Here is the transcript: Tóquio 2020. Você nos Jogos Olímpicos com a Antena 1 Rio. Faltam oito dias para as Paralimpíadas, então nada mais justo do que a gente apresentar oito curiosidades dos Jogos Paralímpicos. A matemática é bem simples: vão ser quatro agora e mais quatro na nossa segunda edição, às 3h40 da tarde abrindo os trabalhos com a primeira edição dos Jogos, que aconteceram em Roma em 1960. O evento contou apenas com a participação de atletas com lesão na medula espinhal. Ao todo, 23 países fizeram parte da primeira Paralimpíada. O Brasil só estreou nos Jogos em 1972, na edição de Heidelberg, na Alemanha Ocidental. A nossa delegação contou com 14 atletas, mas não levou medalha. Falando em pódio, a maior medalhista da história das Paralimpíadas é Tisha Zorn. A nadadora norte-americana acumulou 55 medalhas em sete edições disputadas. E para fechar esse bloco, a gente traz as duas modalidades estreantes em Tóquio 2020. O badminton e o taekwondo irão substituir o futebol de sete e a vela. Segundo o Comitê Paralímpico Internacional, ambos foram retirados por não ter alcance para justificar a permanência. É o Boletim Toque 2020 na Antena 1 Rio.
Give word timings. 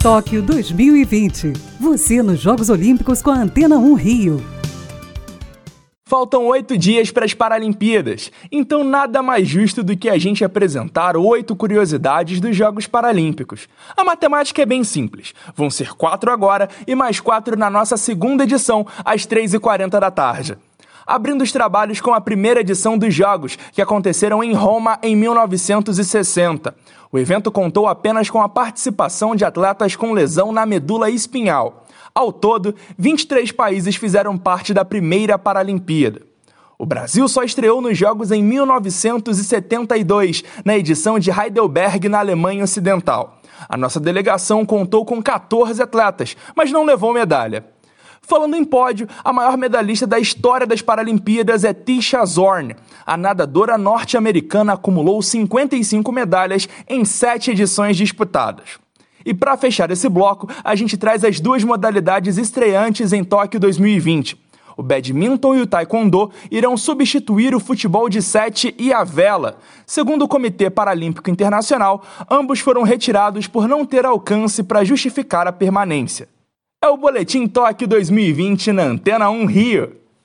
Tóquio 0.00 0.40
2020. 0.42 1.54
Você 1.80 2.22
nos 2.22 2.38
Jogos 2.38 2.70
Olímpicos 2.70 3.20
com 3.20 3.30
a 3.30 3.34
Antena 3.34 3.76
1 3.78 3.94
Rio. 3.94 4.46
Faltam 6.06 6.46
oito 6.46 6.78
dias 6.78 7.10
para 7.10 7.24
as 7.24 7.34
Paralimpíadas, 7.34 8.30
então 8.50 8.84
nada 8.84 9.20
mais 9.22 9.48
justo 9.48 9.82
do 9.82 9.96
que 9.96 10.08
a 10.08 10.16
gente 10.16 10.44
apresentar 10.44 11.16
oito 11.16 11.56
curiosidades 11.56 12.40
dos 12.40 12.56
Jogos 12.56 12.86
Paralímpicos. 12.86 13.68
A 13.96 14.04
matemática 14.04 14.62
é 14.62 14.66
bem 14.66 14.84
simples: 14.84 15.34
vão 15.56 15.68
ser 15.68 15.92
quatro 15.94 16.30
agora 16.30 16.68
e 16.86 16.94
mais 16.94 17.18
quatro 17.18 17.56
na 17.58 17.68
nossa 17.68 17.96
segunda 17.96 18.44
edição, 18.44 18.86
às 19.04 19.26
3h40 19.26 19.98
da 19.98 20.12
tarde 20.12 20.56
abrindo 21.08 21.40
os 21.40 21.50
trabalhos 21.50 22.02
com 22.02 22.12
a 22.12 22.20
primeira 22.20 22.60
edição 22.60 22.98
dos 22.98 23.14
Jogos, 23.14 23.56
que 23.72 23.80
aconteceram 23.80 24.44
em 24.44 24.52
Roma 24.52 24.98
em 25.02 25.16
1960. 25.16 26.76
O 27.10 27.18
evento 27.18 27.50
contou 27.50 27.86
apenas 27.86 28.28
com 28.28 28.42
a 28.42 28.48
participação 28.48 29.34
de 29.34 29.42
atletas 29.42 29.96
com 29.96 30.12
lesão 30.12 30.52
na 30.52 30.66
medula 30.66 31.08
espinhal. 31.08 31.86
Ao 32.14 32.30
todo, 32.30 32.74
23 32.98 33.50
países 33.52 33.96
fizeram 33.96 34.36
parte 34.36 34.74
da 34.74 34.84
primeira 34.84 35.38
Paralimpíada. 35.38 36.20
O 36.78 36.84
Brasil 36.84 37.26
só 37.26 37.42
estreou 37.42 37.80
nos 37.80 37.96
Jogos 37.96 38.30
em 38.30 38.42
1972, 38.42 40.44
na 40.62 40.76
edição 40.76 41.18
de 41.18 41.30
Heidelberg, 41.30 42.06
na 42.08 42.18
Alemanha 42.18 42.64
Ocidental. 42.64 43.38
A 43.66 43.76
nossa 43.76 43.98
delegação 43.98 44.66
contou 44.66 45.06
com 45.06 45.22
14 45.22 45.82
atletas, 45.82 46.36
mas 46.54 46.70
não 46.70 46.84
levou 46.84 47.14
medalha. 47.14 47.64
Falando 48.28 48.56
em 48.56 48.62
pódio, 48.62 49.08
a 49.24 49.32
maior 49.32 49.56
medalhista 49.56 50.06
da 50.06 50.18
história 50.18 50.66
das 50.66 50.82
Paralimpíadas 50.82 51.64
é 51.64 51.72
Tisha 51.72 52.22
Zorn. 52.26 52.76
A 53.06 53.16
nadadora 53.16 53.78
norte-americana 53.78 54.74
acumulou 54.74 55.22
55 55.22 56.12
medalhas 56.12 56.68
em 56.86 57.06
sete 57.06 57.52
edições 57.52 57.96
disputadas. 57.96 58.78
E 59.24 59.32
para 59.32 59.56
fechar 59.56 59.90
esse 59.90 60.10
bloco, 60.10 60.46
a 60.62 60.74
gente 60.74 60.98
traz 60.98 61.24
as 61.24 61.40
duas 61.40 61.64
modalidades 61.64 62.36
estreantes 62.36 63.14
em 63.14 63.24
Tóquio 63.24 63.58
2020. 63.58 64.38
O 64.76 64.82
badminton 64.82 65.54
e 65.54 65.62
o 65.62 65.66
taekwondo 65.66 66.30
irão 66.50 66.76
substituir 66.76 67.54
o 67.54 67.60
futebol 67.60 68.10
de 68.10 68.20
sete 68.20 68.74
e 68.78 68.92
a 68.92 69.04
vela. 69.04 69.56
Segundo 69.86 70.26
o 70.26 70.28
Comitê 70.28 70.68
Paralímpico 70.68 71.30
Internacional, 71.30 72.04
ambos 72.30 72.60
foram 72.60 72.82
retirados 72.82 73.46
por 73.46 73.66
não 73.66 73.86
ter 73.86 74.04
alcance 74.04 74.62
para 74.62 74.84
justificar 74.84 75.46
a 75.46 75.52
permanência. 75.52 76.28
É 76.80 76.86
o 76.86 76.96
Boletim 76.96 77.48
Toque 77.48 77.88
2020 77.88 78.70
na 78.70 78.84
Antena 78.84 79.28
1 79.28 79.46
Rio. 79.46 79.96